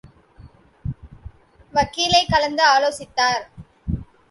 [1.73, 3.43] வக்கீலைக் கலந்து ஆலோசித்தார்.